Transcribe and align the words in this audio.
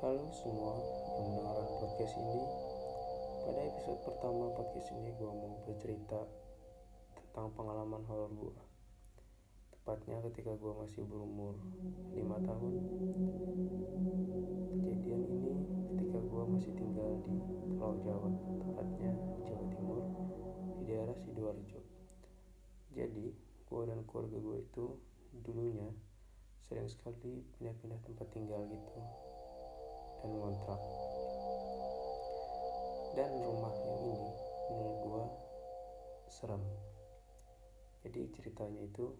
Halo 0.00 0.32
semua 0.32 0.80
yang 1.12 1.28
mendengarkan 1.28 1.76
podcast 1.76 2.16
ini. 2.16 2.40
Pada 3.44 3.60
episode 3.68 4.00
pertama 4.00 4.48
podcast 4.56 4.88
ini 4.96 5.12
gue 5.12 5.28
mau 5.28 5.60
bercerita 5.68 6.24
tentang 7.12 7.52
pengalaman 7.52 8.00
horor 8.08 8.32
gue. 8.32 8.56
Tepatnya 9.76 10.24
ketika 10.24 10.56
gue 10.56 10.72
masih 10.72 11.04
berumur 11.04 11.52
5 12.16 12.16
tahun. 12.48 12.74
Kejadian 14.72 15.22
ini 15.36 15.52
ketika 15.92 16.16
gue 16.16 16.42
masih 16.48 16.72
tinggal 16.80 17.20
di 17.20 17.36
Pulau 17.76 18.00
Jawa, 18.00 18.32
tepatnya 18.56 19.12
Jawa 19.44 19.64
Timur, 19.68 20.00
di 20.80 20.82
daerah 20.88 21.16
Sidoarjo. 21.20 21.80
Jadi, 22.96 23.36
gue 23.36 23.82
dan 23.84 24.00
keluarga 24.08 24.40
gue 24.40 24.64
itu 24.64 24.96
dulunya 25.44 25.92
sering 26.64 26.88
sekali 26.88 27.44
pindah-pindah 27.60 28.00
tempat 28.00 28.32
tinggal 28.32 28.64
gitu 28.64 28.96
dan 30.20 30.30
ngontrak. 30.36 30.80
Dan 33.16 33.30
rumah 33.42 33.74
yang 33.74 34.00
ini 34.06 34.30
menurut 34.70 34.96
gue 35.02 35.24
serem. 36.30 36.62
Jadi 38.06 38.30
ceritanya 38.36 38.80
itu 38.86 39.12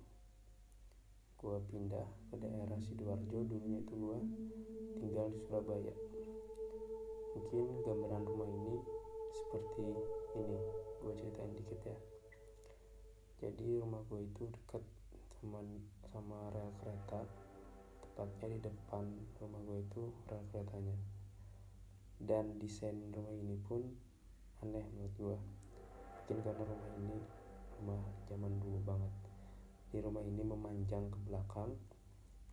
gue 1.41 1.57
pindah 1.73 2.05
ke 2.29 2.37
daerah 2.37 2.77
sidoarjo 2.85 3.49
dulunya 3.49 3.81
itu 3.81 3.95
gue 3.97 4.19
tinggal 5.01 5.27
di 5.33 5.41
Surabaya. 5.49 5.95
Mungkin 7.33 7.65
gambaran 7.81 8.23
rumah 8.29 8.49
ini 8.49 8.77
seperti 9.33 9.89
ini 10.37 10.59
gue 11.01 11.13
ceritain 11.17 11.53
dikit 11.57 11.81
ya. 11.83 11.99
Jadi 13.41 13.81
rumah 13.81 14.05
gue 14.13 14.21
itu 14.21 14.45
dekat 14.53 14.85
sama 16.13 16.53
rel 16.53 16.71
kereta 16.85 17.25
tepatnya 18.11 18.59
di 18.59 18.61
depan 18.67 19.05
rumah 19.39 19.61
gue 19.65 19.79
itu 19.87 20.03
rel 20.27 20.43
keretanya 20.51 20.97
dan 22.21 22.59
desain 22.59 22.99
rumah 23.15 23.33
ini 23.33 23.57
pun 23.65 23.81
aneh 24.61 24.85
menurut 24.93 25.15
gue 25.17 25.39
mungkin 26.31 26.47
karena 26.47 26.63
rumah 26.63 26.91
ini 26.95 27.19
rumah 27.83 28.03
zaman 28.31 28.53
dulu 28.63 28.79
banget. 28.87 29.13
Di 29.91 29.99
rumah 29.99 30.23
ini 30.23 30.47
memanjang 30.47 31.11
ke 31.11 31.19
belakang 31.27 31.75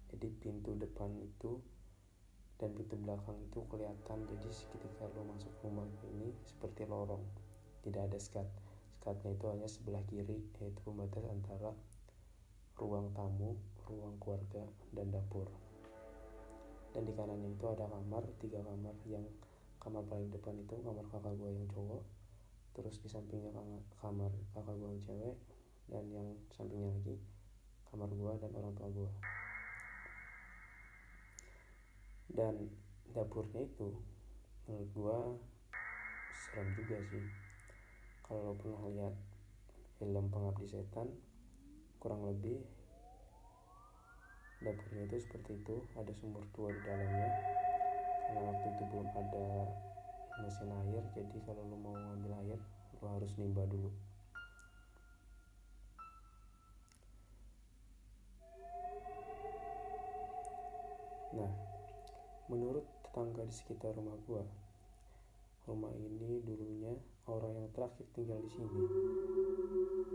jadi 0.09 0.33
pintu 0.41 0.73
depan 0.81 1.13
itu 1.21 1.61
dan 2.57 2.73
pintu 2.73 2.97
belakang 2.97 3.37
itu 3.37 3.61
kelihatan. 3.69 4.17
Jadi 4.25 4.49
ketika 4.49 5.05
lo 5.13 5.29
masuk 5.29 5.53
rumah 5.61 5.85
ini 6.09 6.33
seperti 6.41 6.89
lorong. 6.89 7.21
Tidak 7.85 8.01
ada 8.01 8.17
skat. 8.17 8.49
Skatnya 8.97 9.37
itu 9.37 9.45
hanya 9.45 9.69
sebelah 9.69 10.01
kiri 10.09 10.41
yaitu 10.57 10.81
pembatas 10.81 11.21
antara 11.29 11.69
ruang 12.77 13.09
tamu, 13.17 13.57
ruang 13.89 14.15
keluarga, 14.21 14.63
dan 14.93 15.09
dapur. 15.09 15.49
Dan 16.93 17.09
di 17.09 17.13
kanannya 17.13 17.53
itu 17.53 17.65
ada 17.65 17.89
kamar, 17.89 18.23
tiga 18.37 18.61
kamar 18.61 18.93
yang 19.09 19.25
kamar 19.81 20.05
paling 20.05 20.29
depan 20.29 20.53
itu 20.61 20.77
kamar 20.81 21.05
kakak 21.09 21.33
gue 21.37 21.49
yang 21.53 21.67
cowok, 21.73 22.03
terus 22.77 23.01
di 23.01 23.09
sampingnya 23.09 23.53
kamar 24.01 24.29
kakak 24.53 24.75
gue 24.77 24.89
yang 24.93 25.03
cewek, 25.05 25.37
dan 25.89 26.03
yang 26.13 26.27
sampingnya 26.53 26.89
lagi 26.93 27.15
kamar 27.89 28.09
gue 28.13 28.31
dan 28.41 28.51
orang 28.53 28.73
tua 28.77 28.89
gue. 28.93 29.11
Dan 32.27 32.53
dapurnya 33.15 33.65
itu 33.65 33.89
menurut 34.67 34.89
gue 34.93 35.17
serem 36.37 36.67
juga 36.77 36.97
sih. 37.09 37.25
Kalau 38.27 38.51
lo 38.51 38.53
pernah 38.59 38.83
lihat 38.91 39.15
film 39.97 40.27
Pengabdi 40.27 40.67
Setan, 40.67 41.07
kurang 41.97 42.25
lebih 42.25 42.61
dapurnya 44.61 45.03
itu 45.09 45.17
seperti 45.21 45.57
itu. 45.61 45.75
Ada 45.97 46.11
sumur 46.17 46.43
tua 46.53 46.69
di 46.73 46.81
dalamnya. 46.85 47.29
Karena 48.27 48.39
waktu 48.43 48.67
itu 48.75 48.83
belum 48.91 49.07
ada 49.15 49.47
mesin 50.37 50.69
air 50.69 51.03
jadi 51.17 51.37
kalau 51.49 51.65
lo 51.65 51.77
mau 51.81 51.97
ngambil 51.97 52.33
air 52.45 52.59
lo 53.01 53.07
harus 53.17 53.31
nimba 53.41 53.65
dulu. 53.65 53.89
Nah 61.33 61.51
menurut 62.47 62.85
tetangga 63.01 63.43
di 63.45 63.53
sekitar 63.53 63.97
rumah 63.97 64.17
gua 64.29 64.45
rumah 65.67 65.91
ini 65.99 66.39
dulunya 66.47 66.95
orang 67.27 67.51
yang 67.59 67.69
terakhir 67.75 68.07
tinggal 68.15 68.39
di 68.39 68.49
sini. 68.55 68.81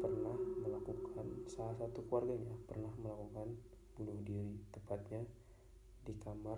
Pernah 0.01 0.37
melakukan 0.65 1.29
salah 1.45 1.77
satu 1.77 2.01
keluarganya 2.09 2.57
pernah 2.65 2.89
melakukan 2.97 3.53
bunuh 3.93 4.17
diri 4.25 4.57
tepatnya 4.73 5.21
di 6.09 6.17
kamar 6.25 6.57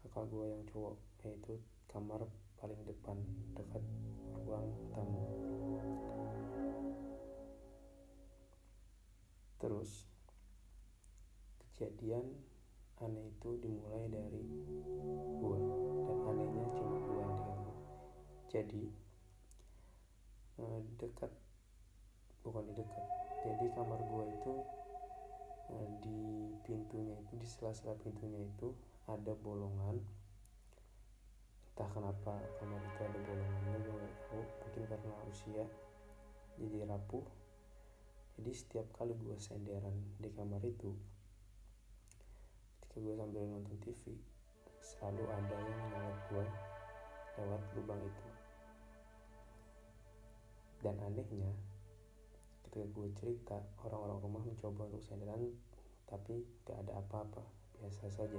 kakak 0.00 0.24
gue 0.32 0.46
yang 0.48 0.64
cowok 0.72 0.96
yaitu 1.28 1.60
kamar 1.92 2.24
paling 2.56 2.80
depan 2.88 3.20
dekat 3.52 3.84
ruang 4.48 4.72
tamu. 4.96 5.28
Terus 9.60 10.08
kejadian 11.60 12.24
aneh 12.96 13.28
itu 13.28 13.60
dimulai 13.60 14.08
dari 14.08 14.40
gue 15.36 15.58
jadi 18.50 18.84
dekat 20.96 21.28
bukan 22.40 22.64
di 22.70 22.72
dekat 22.78 23.06
jadi 23.44 23.66
kamar 23.76 24.00
gua 24.08 24.24
itu 24.30 24.54
di 26.00 26.18
pintunya 26.62 27.18
itu 27.18 27.34
di 27.34 27.46
sela-sela 27.46 27.98
pintunya 27.98 28.46
itu 28.46 28.70
ada 29.10 29.34
bolongan. 29.38 29.98
Entah 31.74 31.90
kenapa 31.90 32.38
kamar 32.62 32.80
itu 32.80 33.00
ada 33.02 33.18
bolongannya 33.20 33.78
gue 33.82 33.94
gak 33.98 34.14
tahu 34.30 34.42
mungkin 34.42 34.82
karena 34.88 35.12
usia 35.28 35.64
jadi 36.56 36.76
rapuh. 36.88 37.26
Jadi 38.36 38.52
setiap 38.52 38.86
kali 38.94 39.12
gue 39.16 39.36
senderan 39.42 39.96
di 40.22 40.28
kamar 40.32 40.62
itu 40.64 40.94
ketika 42.80 42.96
gue 43.02 43.14
sambil 43.18 43.42
nonton 43.44 43.76
TV 43.82 44.16
selalu 44.80 45.24
ada 45.28 45.56
yang 45.56 45.80
nyolot 45.90 46.18
gue 46.30 46.44
lewat 47.36 47.62
lubang 47.76 48.00
itu 48.00 48.25
dan 50.86 50.94
anehnya 51.02 51.50
ketika 52.62 52.86
gue 52.94 53.08
cerita 53.18 53.58
orang-orang 53.82 54.22
rumah 54.22 54.42
mencoba 54.46 54.86
untuk 54.86 55.02
senderan 55.02 55.50
tapi 56.06 56.46
gak 56.62 56.78
ada 56.86 57.02
apa-apa 57.02 57.42
biasa 57.74 58.06
saja. 58.06 58.38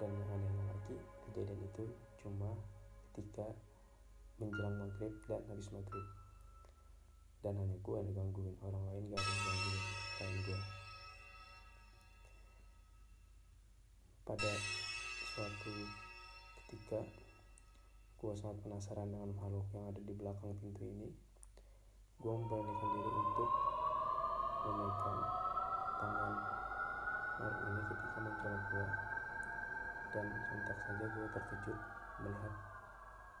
Dan 0.00 0.08
yang 0.08 0.30
anehnya 0.32 0.64
lagi 0.72 0.96
kejadian 1.28 1.60
itu 1.68 1.84
cuma 2.16 2.56
ketika 3.12 3.44
menjelang 4.40 4.80
maghrib 4.80 5.12
dan 5.28 5.44
habis 5.52 5.68
maghrib. 5.68 6.06
Dan 7.44 7.60
hanya 7.60 7.76
gue 7.84 7.96
yang 8.00 8.08
digangguin 8.08 8.56
orang 8.64 8.84
lain 8.88 9.12
gak 9.12 9.20
ada 9.20 9.28
yang 9.28 9.44
gangguin 9.44 9.82
selain 10.16 10.38
gue 10.48 10.60
pada 14.24 14.52
suatu 15.36 15.74
ketika 16.56 17.04
gue 18.24 18.32
sangat 18.40 18.56
penasaran 18.64 19.12
dengan 19.12 19.36
makhluk 19.36 19.68
yang 19.76 19.84
ada 19.84 20.00
di 20.00 20.16
belakang 20.16 20.56
pintu 20.56 20.80
ini. 20.88 21.12
Gue 22.16 22.32
memberanikan 22.32 22.88
diri 22.96 23.10
untuk 23.20 23.50
memegang 24.64 25.20
tangan 26.00 26.32
makhluk 27.36 27.60
ini 27.68 27.80
ketika 27.84 28.18
mencolok 28.24 28.62
gue 28.72 28.86
dan 30.16 30.26
sontak 30.48 30.78
saja 30.88 31.04
gue 31.04 31.26
terkejut 31.36 31.78
melihat 32.24 32.54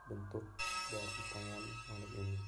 bentuk 0.04 0.44
dari 0.92 1.22
tangan 1.32 1.62
makhluk 1.64 2.12
ini 2.20 2.38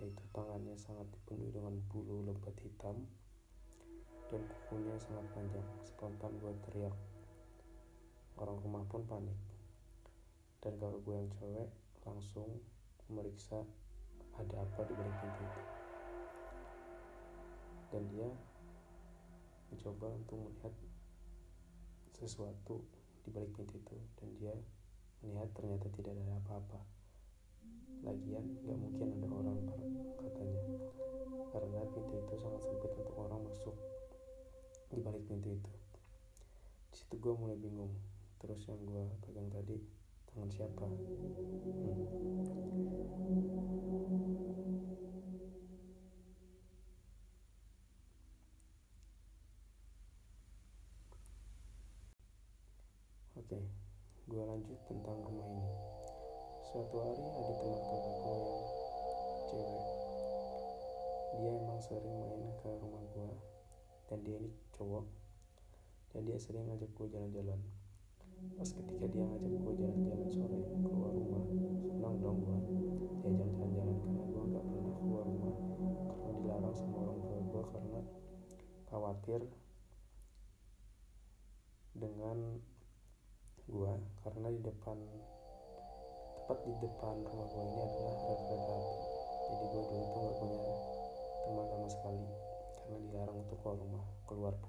yaitu 0.00 0.24
tangannya 0.32 0.74
sangat 0.80 1.04
dipenuhi 1.12 1.52
dengan 1.52 1.76
bulu 1.92 2.24
lebat 2.24 2.56
hitam 2.64 3.04
dan 4.32 4.40
kukunya 4.48 4.96
sangat 4.96 5.28
panjang. 5.36 5.68
Spontan 5.84 6.32
gue 6.40 6.56
teriak. 6.64 6.96
Orang 8.40 8.64
rumah 8.64 8.80
pun 8.88 9.04
panik 9.04 9.51
dan 10.62 10.78
kalau 10.78 11.02
gue 11.02 11.14
yang 11.18 11.30
cewek 11.42 11.68
langsung 12.06 12.62
memeriksa 13.10 13.66
ada 14.38 14.62
apa 14.62 14.80
di 14.86 14.94
balik 14.94 15.16
pintu 15.18 15.42
itu. 15.42 15.62
Dan 17.90 18.02
dia 18.14 18.28
mencoba 19.68 20.06
untuk 20.16 20.38
melihat 20.38 20.74
sesuatu 22.14 22.86
di 23.26 23.34
balik 23.34 23.50
pintu 23.58 23.74
itu. 23.74 23.96
Dan 24.22 24.28
dia 24.38 24.54
melihat 25.26 25.50
ternyata 25.50 25.90
tidak 25.98 26.14
ada 26.14 26.38
apa-apa. 26.46 26.80
Lagian 28.06 28.46
gak 28.62 28.78
mungkin 28.78 29.18
ada 29.18 29.28
orang 29.28 29.58
katanya. 30.22 30.62
Karena 31.50 31.80
pintu 31.90 32.14
itu 32.22 32.34
sangat 32.38 32.62
sempit 32.62 32.92
untuk 32.96 33.18
orang 33.18 33.42
masuk 33.50 33.76
di 34.94 35.02
balik 35.02 35.26
pintu 35.26 35.58
itu. 35.58 35.72
Di 36.94 36.96
situ 37.02 37.14
gue 37.18 37.34
mulai 37.34 37.58
bingung. 37.58 37.92
Terus 38.38 38.62
yang 38.70 38.78
gue 38.86 39.04
pegang 39.26 39.50
tadi 39.50 40.01
tangan 40.32 40.48
siapa? 40.48 40.86
Hmm. 40.88 42.08
oke 53.36 53.60
gue 54.32 54.42
lanjut 54.48 54.80
tentang 54.88 55.18
rumah 55.20 55.48
ini. 55.52 55.68
Suatu 56.72 56.96
hari 56.96 57.20
ada 57.20 57.52
teman 57.52 57.80
kakak 57.84 58.14
gue 58.16 58.40
cewek. 59.52 59.84
Dia 61.36 61.50
emang 61.60 61.80
sering 61.84 62.16
main 62.24 62.48
ke 62.56 62.68
rumah 62.80 63.04
gue 63.12 63.30
dan 64.08 64.18
dia 64.24 64.40
ini 64.40 64.48
cowok 64.72 65.04
dan 66.16 66.24
dia 66.24 66.40
sering 66.40 66.64
ngajak 66.72 66.88
gue 66.88 67.06
jalan-jalan 67.12 67.60
pas 68.58 68.68
ketika 68.68 69.04
dia 69.10 69.24
ngajak 69.26 69.52
gue 69.52 69.72
jalan-jalan 69.78 70.28
sore 70.30 70.58
keluar 70.82 71.12
rumah 71.14 71.44
senang 71.90 72.16
dong 72.22 72.38
gue 72.42 72.58
diajak 73.22 73.48
jalan-jalan 73.54 73.96
karena 74.02 74.22
gue 74.26 74.42
nggak 74.50 74.64
pernah 74.66 74.94
keluar 74.98 75.24
rumah. 75.26 75.56
Karena 76.10 76.30
dilarang 76.38 76.76
sama 76.76 76.96
orang 76.98 77.18
tua 77.22 77.38
gue 77.42 77.62
karena 77.70 78.00
khawatir 78.90 79.40
dengan 81.92 82.38
gue 83.70 83.92
karena 84.26 84.48
di 84.50 84.60
depan 84.64 84.98
tepat 86.34 86.58
di 86.66 86.74
depan 86.82 87.14
rumah 87.22 87.46
gue 87.46 87.62
ini 87.62 87.80
adalah 87.86 88.16
kereta 88.18 88.54
api 88.58 89.11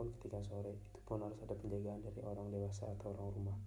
pun 0.04 0.12
ketika 0.20 0.44
sore 0.52 0.76
itu 0.76 1.00
pun 1.08 1.24
harus 1.24 1.40
ada 1.40 1.56
penjagaan 1.56 2.04
dari 2.04 2.20
orang 2.28 2.52
dewasa 2.52 2.92
atau 2.92 3.16
orang 3.16 3.30
rumah. 3.40 3.58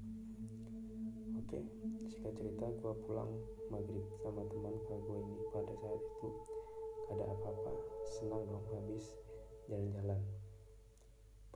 Oke 1.41 1.65
singkat 2.13 2.37
cerita 2.37 2.69
gue 2.77 2.93
pulang 3.09 3.33
maghrib 3.73 4.05
sama 4.21 4.45
teman 4.53 4.77
kakak 4.85 5.01
gue 5.01 5.17
ini. 5.17 5.37
Pada 5.49 5.73
saat 5.81 5.97
itu 5.97 6.29
gak 7.09 7.17
ada 7.17 7.25
apa-apa. 7.33 7.73
Senang 8.05 8.45
dong 8.45 8.69
habis 8.69 9.17
jalan-jalan. 9.73 10.21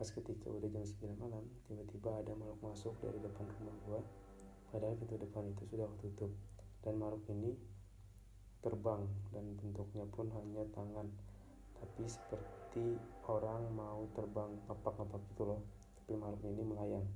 Pas 0.00 0.08
ketika 0.08 0.48
udah 0.48 0.68
jam 0.72 0.84
9 0.88 1.20
malam 1.20 1.44
tiba-tiba 1.68 2.10
ada 2.16 2.32
makhluk 2.32 2.60
masuk 2.64 2.96
dari 3.04 3.20
depan 3.20 3.44
rumah 3.60 3.76
gue 3.84 4.00
padahal 4.72 4.96
pintu 4.96 5.20
depan 5.20 5.44
itu 5.52 5.62
sudah 5.68 5.92
tutup 6.00 6.32
dan 6.80 6.96
makhluk 6.96 7.20
ini 7.28 7.52
terbang 8.64 9.04
dan 9.36 9.44
bentuknya 9.60 10.08
pun 10.08 10.32
hanya 10.32 10.64
tangan. 10.72 11.12
Tapi 11.76 12.04
seperti 12.08 12.59
orang 13.26 13.66
mau 13.74 14.06
terbang 14.14 14.54
ngapak-ngapak 14.70 15.22
gitu 15.34 15.42
loh. 15.42 15.60
Tapi 15.98 16.14
makhluk 16.14 16.46
ini 16.46 16.62
melayang. 16.62 17.06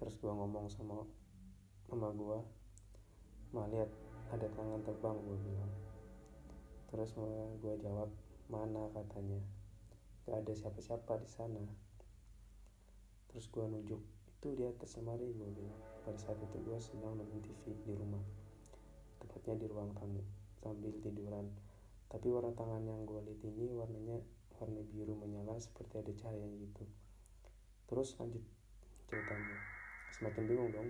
Terus 0.00 0.16
gue 0.16 0.32
ngomong 0.32 0.72
sama 0.72 1.04
mama 1.92 2.08
gue 2.14 2.38
mah 3.50 3.66
lihat 3.68 3.90
ada 4.32 4.46
tangan 4.56 4.80
terbang 4.80 5.16
gue 5.20 5.36
bilang. 5.44 5.72
Terus 6.88 7.12
gue 7.60 7.74
jawab 7.84 8.08
mana? 8.48 8.88
katanya. 8.96 9.40
Gak 10.24 10.48
ada 10.48 10.52
siapa-siapa 10.56 11.20
di 11.20 11.28
sana. 11.28 11.60
Terus 13.28 13.52
gue 13.52 13.64
nunjuk 13.68 14.00
itu 14.00 14.48
di 14.56 14.64
atas 14.64 14.96
lemari 14.96 15.28
gue 15.36 15.48
bilang. 15.52 15.80
Pada 16.08 16.16
saat 16.16 16.40
itu 16.40 16.56
gue 16.64 16.78
sedang 16.80 17.20
nonton 17.20 17.44
TV 17.44 17.76
di 17.84 17.92
rumah. 17.92 18.24
Tepatnya 19.20 19.60
di 19.60 19.66
ruang 19.68 19.92
tamu 19.92 20.24
sambil 20.60 20.92
tiduran 21.00 21.48
tapi 22.10 22.26
warna 22.28 22.52
tangan 22.52 22.82
yang 22.82 23.06
gue 23.06 23.22
lihat 23.22 23.40
ini 23.46 23.70
warnanya 23.70 24.18
warna 24.58 24.82
biru 24.90 25.14
menyala 25.14 25.56
seperti 25.62 26.02
ada 26.02 26.12
cahaya 26.12 26.46
gitu 26.58 26.84
terus 27.86 28.18
lanjut 28.18 28.42
ceritanya. 29.10 29.58
Semakin 30.14 30.42
bingung 30.46 30.70
dong. 30.70 30.88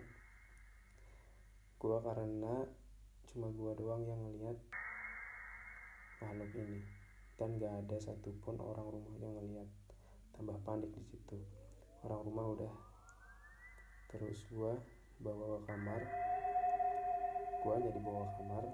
Gue 1.81 1.97
karena 2.05 2.69
cuma 3.33 3.49
gue 3.49 3.73
doang 3.81 4.05
yang 4.05 4.21
ngeliat 4.21 4.59
makhluk 6.21 6.53
ini. 6.53 6.85
Dan 7.41 7.57
gak 7.57 7.73
ada 7.73 7.97
satupun 7.97 8.61
orang 8.61 8.85
rumah 8.85 9.17
yang 9.17 9.33
ngeliat 9.41 9.69
tambah 10.37 10.61
panik 10.69 10.93
di 10.93 11.05
situ. 11.09 11.41
Orang 12.05 12.29
rumah 12.29 12.45
udah. 12.53 12.75
Terus 14.13 14.45
gue 14.53 14.73
bawa 15.25 15.57
ke 15.57 15.59
kamar. 15.65 16.01
Gue 17.65 17.75
jadi 17.81 18.01
bawa 18.05 18.29
ke 18.29 18.33
kamar 18.45 18.65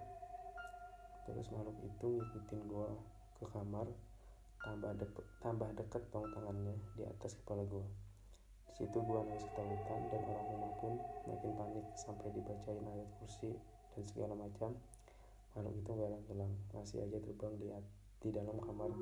terus 1.27 1.51
makhluk 1.51 1.77
itu 1.83 2.09
ngikutin 2.23 2.61
gue 2.71 2.89
ke 3.43 3.47
kamar 3.51 3.87
tambah 4.63 4.93
de 4.97 5.07
tambah 5.43 5.69
deket 5.75 6.03
dong 6.15 6.31
tangannya 6.33 6.75
di 6.95 7.03
atas 7.05 7.37
kepala 7.43 7.67
gue 7.67 7.87
di 8.77 8.85
situ 8.85 8.99
gue 9.01 9.21
nangis 9.25 9.41
ketakutan 9.49 10.01
dan 10.13 10.21
orang 10.29 10.47
rumah 10.53 10.73
pun 10.85 10.93
makin 11.25 11.53
panik 11.57 11.87
sampai 11.97 12.29
dibacain 12.29 12.85
ayat 12.85 13.09
kursi 13.17 13.57
dan 13.97 14.05
segala 14.05 14.37
macam. 14.37 14.77
Makhluk 15.57 15.81
itu 15.81 15.91
gak 15.97 16.21
hilang 16.29 16.53
masih 16.77 17.01
aja 17.01 17.17
terbang 17.17 17.57
di 17.57 17.73
di 18.21 18.29
dalam 18.29 18.61
kamar 18.61 18.93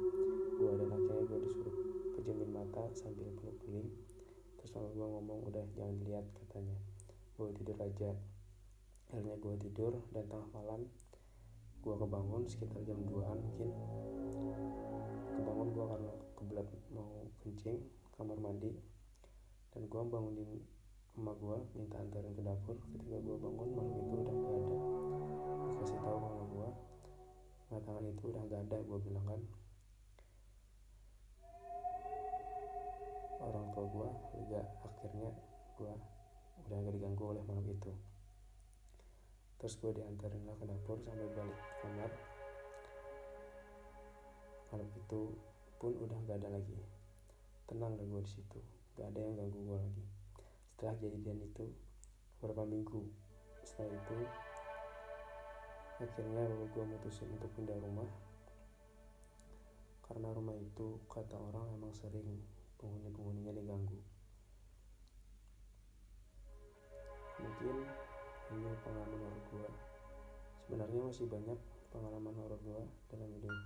gue 0.54 0.72
dan 0.78 0.88
akhirnya 0.94 1.26
gue 1.26 1.38
disuruh 1.42 1.74
pejemin 2.14 2.54
mata 2.54 2.86
sambil 2.94 3.26
peluk 3.34 3.58
guling 3.66 3.90
terus 4.62 4.70
mama 4.78 4.94
gue 4.94 5.06
ngomong 5.10 5.40
udah 5.50 5.64
jangan 5.74 5.94
dilihat 5.98 6.26
katanya. 6.38 6.78
Gue 7.34 7.50
tidur 7.58 7.78
aja. 7.82 8.10
Akhirnya 9.10 9.34
gue 9.42 9.54
tidur 9.58 9.92
dan 10.14 10.22
tengah 10.30 10.48
malam 10.54 10.86
gue 11.84 11.96
kebangun 12.00 12.48
sekitar 12.48 12.80
jam 12.88 12.96
2an 13.04 13.36
mungkin. 13.44 13.68
Kebangun 15.36 15.68
gue 15.76 15.84
karena 15.84 16.12
kebelat 16.32 16.68
mau 16.88 17.28
kencing 17.44 17.76
kamar 18.16 18.40
mandi. 18.40 18.72
Dan 19.76 19.84
gue 19.92 20.02
bangunin 20.08 20.64
emak 21.20 21.36
gue 21.36 21.56
minta 21.76 22.00
antarin 22.00 22.32
ke 22.32 22.40
dapur. 22.40 22.80
Ketika 22.88 23.20
gue 23.20 23.36
bangun 23.36 23.68
malam 23.76 24.00
itu 24.00 24.16
udah 24.16 24.32
gak 24.32 24.52
ada. 24.56 24.76
Kasih 25.76 25.98
tahu 26.00 26.16
mama 26.16 26.44
gue 26.48 26.68
nah 27.72 27.80
tangan 27.80 28.06
itu 28.06 28.24
udah 28.32 28.42
gak 28.48 28.60
ada 28.64 28.78
gue 28.80 28.98
bilang 29.04 29.26
kan. 29.28 29.40
Orang 33.44 33.66
tua 33.76 33.84
gue 33.92 34.08
lega 34.40 34.62
akhirnya 34.88 35.30
gue 35.76 35.92
udah 36.64 36.76
gak 36.80 36.94
diganggu 36.96 37.24
oleh 37.28 37.44
makhluk 37.44 37.76
itu 37.76 37.92
terus 39.64 39.80
gue 39.80 39.96
diantarin 39.96 40.44
lah 40.44 40.52
ke 40.60 40.68
dapur 40.68 41.00
sampai 41.00 41.24
balik 41.32 41.56
ke 41.56 41.72
kamar. 41.80 42.12
Makhluk 44.68 44.92
itu 44.92 45.20
pun 45.80 45.92
udah 46.04 46.18
gak 46.28 46.36
ada 46.36 46.52
lagi. 46.52 46.76
Tenang 47.64 47.96
deh 47.96 48.04
gue 48.04 48.20
di 48.20 48.28
situ. 48.28 48.60
Gak 48.92 49.08
ada 49.08 49.24
yang 49.24 49.40
ganggu 49.40 49.56
gue 49.64 49.78
lagi. 49.80 50.04
Setelah 50.68 51.00
kejadian 51.00 51.48
itu 51.48 51.64
beberapa 52.44 52.68
minggu 52.68 53.08
setelah 53.64 53.88
itu 53.88 54.18
akhirnya 55.96 56.44
gue 56.68 56.84
mutusin 56.84 57.32
untuk 57.32 57.48
pindah 57.56 57.80
rumah. 57.80 58.12
Karena 60.04 60.28
rumah 60.28 60.60
itu 60.60 61.00
kata 61.08 61.40
orang 61.40 61.72
emang 61.72 61.96
sering 61.96 62.36
penghuni-penghuninya 62.76 63.56
diganggu. 63.56 63.96
Mungkin 67.40 67.76
pengalaman 68.82 69.20
horor 69.20 69.42
gue 69.50 69.68
sebenarnya 70.64 71.00
masih 71.10 71.26
banyak 71.26 71.58
pengalaman 71.90 72.34
horor 72.38 72.60
gue 72.62 72.82
dalam 73.10 73.28
hidup. 73.38 73.56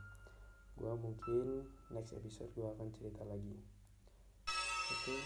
Gue 0.78 0.92
mungkin 0.96 1.46
next 1.92 2.16
episode 2.16 2.50
gue 2.56 2.64
akan 2.64 2.88
cerita 2.94 3.22
lagi. 3.28 3.56
Oke 4.88 5.16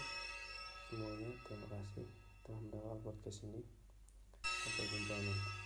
semuanya 0.91 1.29
terima 1.47 1.67
kasih 1.71 2.07
telah 2.43 2.59
mendengar 2.59 2.97
podcast 3.01 3.47
ini. 3.47 3.61
Sampai 4.43 4.85
jumpa 4.91 5.15
nanti 5.15 5.62